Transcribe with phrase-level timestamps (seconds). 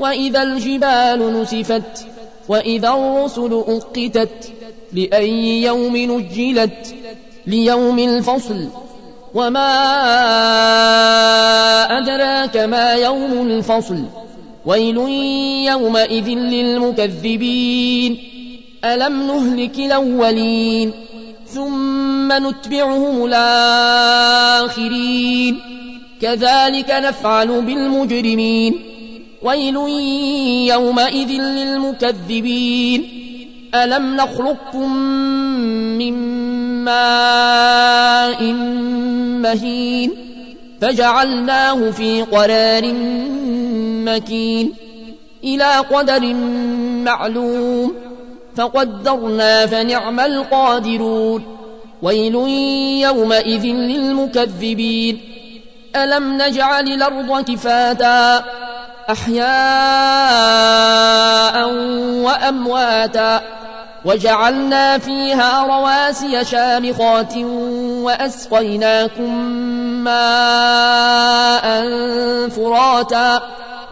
[0.00, 2.06] وإذا الجبال نسفت
[2.48, 4.52] وإذا الرسل أقتت
[4.92, 6.94] لاي يوم نجلت
[7.46, 8.68] ليوم الفصل
[9.34, 9.70] وما
[11.98, 14.04] أدراك ما يوم الفصل
[14.66, 14.96] ويل
[15.66, 18.18] يومئذ للمكذبين.
[18.84, 20.92] ألم نهلك الأولين
[21.46, 24.70] ثم نتبعهم الآخرين؟
[26.22, 28.78] كذلك نفعل بالمجرمين.
[29.42, 29.76] ويل
[30.68, 33.08] يومئذ للمكذبين.
[33.74, 34.96] ألم نخلقكم
[35.98, 36.14] من
[36.84, 38.42] ماء
[39.42, 40.10] مهين
[40.80, 42.92] فجعلناه في قرار
[44.04, 44.72] مكين.
[45.44, 46.34] إلى قدر
[47.04, 47.94] معلوم
[48.56, 51.56] فقدرنا فنعم القادرون.
[52.02, 52.34] ويل
[53.02, 55.20] يومئذ للمكذبين.
[55.96, 58.59] ألم نجعل الأرض كفاتا
[59.12, 59.44] أحياء
[62.24, 63.40] وأمواتا
[64.04, 67.36] وجعلنا فيها رواسي شامخات
[68.06, 69.44] وأسقيناكم
[70.04, 71.64] ماء
[72.48, 73.42] فراتا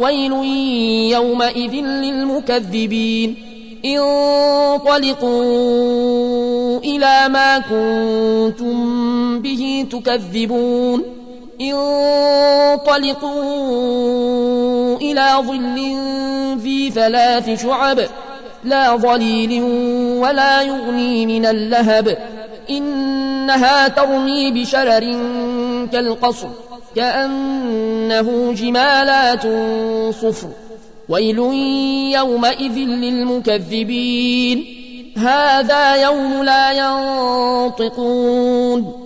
[0.00, 0.32] ويل
[1.12, 3.36] يومئذ للمكذبين.
[3.84, 5.18] انطلقوا
[6.78, 8.76] إلى ما كنتم
[9.40, 11.25] به تكذبون.
[11.60, 13.36] انطلقوا
[14.96, 15.96] إلى ظل
[16.58, 18.00] ذي ثلاث شعب
[18.64, 19.62] لا ظليل
[20.22, 22.18] ولا يغني من اللهب.
[22.70, 25.16] إنها ترمي بشرر
[25.92, 26.48] كالقصر
[26.96, 29.42] كأنه جمالات
[30.14, 30.48] صفر.
[31.08, 31.38] ويل
[32.14, 34.64] يومئذ للمكذبين
[35.16, 39.05] هذا يوم لا ينطقون.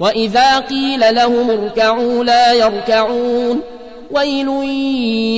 [0.00, 3.60] وإذا قيل لهم اركعوا لا يركعون
[4.10, 4.48] ويل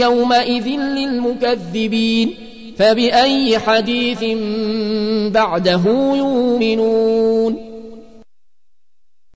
[0.00, 2.34] يومئذ للمكذبين
[2.78, 4.24] فبأي حديث
[5.34, 5.82] بعده
[6.16, 7.67] يؤمنون